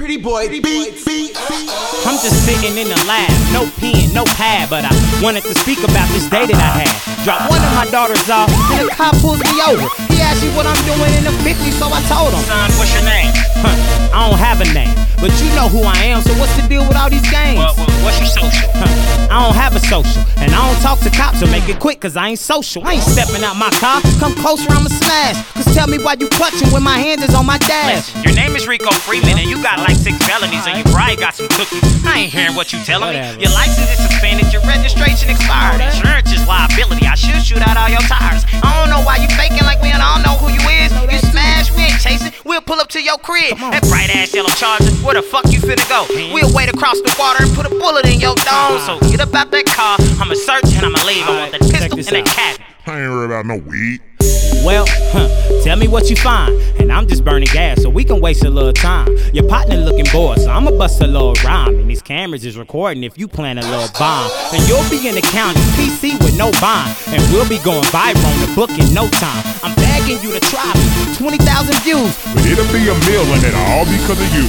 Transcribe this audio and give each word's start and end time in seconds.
Pretty 0.00 0.16
boy, 0.16 0.48
beat, 0.48 0.64
beat, 0.64 0.96
beat. 1.04 1.36
I'm 2.08 2.16
just 2.24 2.48
sitting 2.48 2.72
in 2.72 2.88
the 2.88 2.96
lab, 3.04 3.28
no 3.52 3.68
pen, 3.76 4.08
no 4.16 4.24
pad, 4.32 4.72
but 4.72 4.80
I 4.80 4.88
wanted 5.20 5.44
to 5.44 5.52
speak 5.60 5.76
about 5.84 6.08
this 6.16 6.24
day 6.24 6.48
that 6.48 6.56
I 6.56 6.88
had. 6.88 6.94
Dropped 7.20 7.52
one 7.52 7.60
of 7.60 7.68
my 7.76 7.84
daughters 7.92 8.24
off, 8.32 8.48
and 8.72 8.88
the 8.88 8.94
cop 8.96 9.12
pulls 9.20 9.44
me 9.44 9.60
over. 9.60 9.84
He 10.08 10.24
asked 10.24 10.40
me 10.40 10.48
what 10.56 10.64
I'm 10.64 10.80
doing 10.88 11.12
in 11.20 11.28
the 11.28 11.36
50, 11.44 11.52
so 11.76 11.92
I 11.92 12.00
told 12.08 12.32
him. 12.32 12.40
Son, 12.48 12.72
what's 12.80 12.96
your 12.96 13.04
name? 13.04 13.28
Huh, 13.60 13.76
I 14.16 14.24
don't 14.24 14.40
have 14.40 14.64
a 14.64 14.68
name, 14.72 14.96
but 15.20 15.36
you 15.36 15.52
know 15.52 15.68
who 15.68 15.84
I 15.84 16.08
am, 16.08 16.24
so 16.24 16.32
what's 16.40 16.56
the 16.56 16.64
deal 16.64 16.80
with 16.88 16.96
all 16.96 17.12
these 17.12 17.28
games? 17.28 17.60
Well, 17.60 17.76
well, 17.76 17.92
what's 18.00 18.16
your 18.24 18.32
social? 18.32 18.72
Huh, 18.80 18.88
I 19.28 19.36
don't 19.44 19.52
have 19.60 19.76
a 19.76 19.84
social, 19.84 20.24
and 20.40 20.48
I 20.48 20.64
don't 20.64 20.80
talk 20.80 21.04
to 21.04 21.12
cops, 21.12 21.44
so 21.44 21.46
make 21.52 21.68
it 21.68 21.76
quick, 21.76 22.00
cause 22.00 22.16
I 22.16 22.32
ain't 22.32 22.40
social. 22.40 22.88
I 22.88 22.96
ain't 22.96 23.04
stepping 23.04 23.44
out 23.44 23.60
my 23.60 23.68
car, 23.76 24.00
come 24.16 24.32
closer, 24.40 24.64
I'ma 24.72 24.88
smash. 24.88 25.36
Cause 25.70 25.78
tell 25.78 25.86
me 25.86 26.02
why 26.02 26.18
you 26.18 26.26
clutching 26.34 26.66
when 26.74 26.82
my 26.82 26.98
hand 26.98 27.22
is 27.22 27.30
on 27.32 27.46
my 27.46 27.54
dash. 27.58 28.10
Listen, 28.10 28.22
your 28.26 28.34
name 28.34 28.56
is 28.58 28.66
Rico 28.66 28.90
Freeman, 28.90 29.38
and 29.38 29.46
you 29.46 29.62
got 29.62 29.78
like 29.78 29.94
six 29.94 30.18
felonies, 30.26 30.66
and 30.66 30.74
you 30.74 30.82
probably 30.90 31.14
got 31.14 31.34
some 31.38 31.46
cookies. 31.46 31.78
I 32.04 32.26
ain't 32.26 32.32
hearing 32.34 32.56
what 32.58 32.72
you 32.74 32.82
telling 32.82 33.14
Whatever. 33.14 33.38
me. 33.38 33.44
Your 33.46 33.54
license 33.54 33.86
is 33.86 34.02
suspended, 34.02 34.50
your 34.52 34.66
registration 34.66 35.30
expired, 35.30 35.78
insurance 35.78 36.32
is 36.34 36.42
liability. 36.42 37.06
I 37.06 37.14
should 37.14 37.38
shoot 37.46 37.62
out 37.62 37.78
all 37.78 37.86
your 37.88 38.02
tires. 38.10 38.42
I 38.66 38.82
don't 38.82 38.90
know 38.90 38.98
why 39.06 39.22
you 39.22 39.30
faking 39.38 39.62
like 39.62 39.78
we 39.78 39.94
don't 39.94 40.02
know 40.26 40.34
who 40.42 40.50
you 40.50 40.58
is. 40.82 40.90
You 41.06 41.18
smash, 41.30 41.70
we 41.78 41.86
ain't 41.86 42.02
chasing. 42.02 42.34
We'll 42.44 42.66
pull 42.66 42.80
up 42.82 42.88
to 42.98 43.00
your 43.00 43.18
crib. 43.22 43.54
That 43.70 43.86
bright 43.86 44.10
ass 44.10 44.34
yellow 44.34 44.50
charger, 44.58 44.90
where 45.06 45.14
the 45.14 45.22
fuck 45.22 45.46
you 45.54 45.62
finna 45.62 45.86
go? 45.86 46.02
We'll 46.34 46.50
wait 46.50 46.66
across 46.66 46.98
the 46.98 47.14
water 47.14 47.46
and 47.46 47.54
put 47.54 47.70
a 47.70 47.70
bullet 47.70 48.10
in 48.10 48.18
your 48.18 48.34
dome. 48.42 48.82
So 48.82 48.98
get 49.06 49.20
up 49.22 49.30
out 49.38 49.54
that 49.54 49.66
car. 49.70 50.02
I'ma 50.18 50.34
search 50.34 50.66
and 50.74 50.82
I'ma 50.90 50.98
leave. 51.06 51.22
I 51.22 51.46
want 51.46 51.52
that 51.54 51.62
Alright, 51.62 51.70
check 51.70 51.94
pistol 51.94 51.96
this 52.02 52.08
and 52.10 52.26
that 52.26 52.26
out. 52.26 52.58
cabin. 52.58 52.66
I 52.90 53.02
ain't 53.06 53.10
worried 53.12 53.30
about 53.30 53.46
no 53.46 53.56
weed. 53.62 54.02
Well, 54.64 54.84
huh, 54.88 55.28
tell 55.64 55.76
me 55.76 55.88
what 55.88 56.10
you 56.10 56.16
find. 56.16 56.54
And 56.78 56.92
I'm 56.92 57.06
just 57.06 57.24
burning 57.24 57.48
gas, 57.52 57.82
so 57.82 57.88
we 57.88 58.04
can 58.04 58.20
waste 58.20 58.44
a 58.44 58.50
little 58.50 58.72
time. 58.72 59.08
Your 59.32 59.48
partner 59.48 59.76
looking 59.76 60.04
bored, 60.12 60.38
so 60.38 60.50
I'ma 60.50 60.70
bust 60.72 61.00
a 61.00 61.06
little 61.06 61.32
rhyme. 61.44 61.78
And 61.78 61.88
these 61.88 62.02
cameras 62.02 62.44
is 62.44 62.58
recording 62.58 63.02
if 63.02 63.16
you 63.16 63.26
plan 63.26 63.58
a 63.58 63.62
little 63.62 63.88
bomb. 63.98 64.30
And 64.52 64.60
you'll 64.68 64.88
be 64.90 65.08
in 65.08 65.14
the 65.14 65.22
county, 65.32 65.60
PC 65.80 66.18
with 66.20 66.36
no 66.36 66.52
bond. 66.60 66.94
And 67.08 67.22
we'll 67.32 67.48
be 67.48 67.58
going 67.64 67.84
viral 67.88 68.24
on 68.24 68.40
the 68.48 68.52
book 68.54 68.70
in 68.70 68.92
no 68.92 69.08
time. 69.08 69.42
I'm 69.62 69.74
begging 69.76 70.20
you 70.20 70.32
to 70.38 70.40
try 70.40 70.72
me. 70.74 71.14
20,000 71.16 71.74
views. 71.80 72.12
But 72.34 72.44
it'll 72.44 72.68
be 72.72 72.84
a 72.84 72.96
million 73.08 73.32
and 73.32 73.44
it 73.44 73.54
all 73.54 73.84
be 73.86 73.96
because 73.96 74.20
of 74.20 74.28
you. 74.36 74.44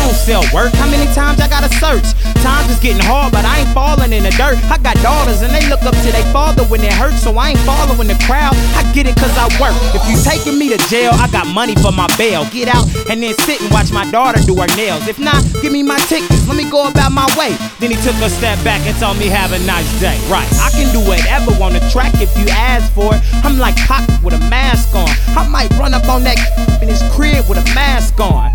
I 0.00 0.06
don't 0.06 0.16
sell 0.16 0.44
work. 0.54 0.72
How 0.80 0.88
many 0.88 1.04
times 1.12 1.40
I 1.40 1.48
gotta 1.48 1.68
search? 1.76 2.16
Times 2.40 2.70
is 2.70 2.80
getting 2.80 3.04
hard, 3.04 3.32
but 3.32 3.44
I 3.44 3.60
ain't 3.60 3.72
falling 3.76 4.12
in 4.16 4.24
the 4.24 4.32
dirt. 4.32 4.56
I 4.72 4.78
got 4.78 4.96
daughters 5.04 5.42
and 5.42 5.52
they 5.52 5.68
look 5.68 5.82
up 5.82 5.92
to 5.92 6.10
their 6.12 6.24
father 6.32 6.64
when 6.64 6.80
it 6.80 6.92
hurts, 6.92 7.20
so 7.22 7.36
I 7.36 7.50
ain't 7.50 7.60
following 7.68 8.08
the 8.08 8.16
crowd. 8.24 8.56
Get 9.00 9.16
it 9.16 9.16
cause 9.16 9.32
I 9.32 9.48
work. 9.56 9.72
If 9.96 10.04
you 10.12 10.20
taking 10.20 10.58
me 10.58 10.68
to 10.68 10.76
jail, 10.92 11.12
I 11.14 11.26
got 11.32 11.46
money 11.46 11.74
for 11.74 11.90
my 11.90 12.04
bail. 12.18 12.44
Get 12.52 12.68
out 12.68 12.84
and 13.08 13.22
then 13.22 13.32
sit 13.48 13.58
and 13.62 13.72
watch 13.72 13.90
my 13.90 14.04
daughter 14.10 14.38
do 14.44 14.54
her 14.56 14.68
nails. 14.76 15.08
If 15.08 15.18
not, 15.18 15.40
give 15.62 15.72
me 15.72 15.82
my 15.82 15.96
tickets. 16.00 16.46
Let 16.46 16.54
me 16.54 16.68
go 16.68 16.86
about 16.86 17.10
my 17.10 17.24
way. 17.32 17.56
Then 17.80 17.92
he 17.92 17.96
took 18.04 18.12
a 18.20 18.28
step 18.28 18.62
back 18.62 18.84
and 18.84 18.94
told 19.00 19.16
me 19.16 19.24
have 19.28 19.52
a 19.52 19.58
nice 19.64 19.88
day. 20.00 20.20
Right, 20.28 20.44
I 20.60 20.68
can 20.76 20.92
do 20.92 21.00
whatever 21.08 21.50
on 21.64 21.72
the 21.72 21.80
track 21.88 22.12
if 22.20 22.28
you 22.36 22.44
ask 22.52 22.92
for 22.92 23.14
it. 23.14 23.22
I'm 23.42 23.56
like 23.56 23.74
Pac 23.88 24.04
with 24.22 24.34
a 24.34 24.50
mask 24.50 24.94
on. 24.94 25.08
I 25.32 25.48
might 25.48 25.70
run 25.78 25.94
up 25.94 26.06
on 26.06 26.22
that 26.24 26.36
in 26.82 26.88
his 26.90 27.00
crib 27.16 27.48
with 27.48 27.56
a 27.56 27.64
mask 27.74 28.20
on. 28.20 28.52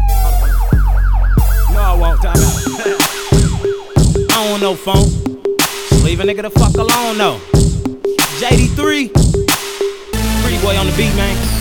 No, 1.73 1.81
I 1.81 1.97
won't. 1.97 2.21
Time 2.21 2.38
out. 2.38 2.53
I 4.29 4.45
don't 4.45 4.61
know, 4.61 4.75
phone. 4.75 5.09
Leave 6.05 6.19
a 6.19 6.23
nigga 6.23 6.43
the 6.43 6.51
fuck 6.51 6.75
alone, 6.75 7.17
though. 7.17 7.39
JD3. 8.38 9.24
Boy 10.66 10.75
on 10.77 10.88
the 10.88 10.97
beat, 10.97 11.16
man. 11.16 11.54